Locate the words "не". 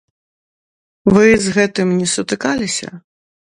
1.99-2.07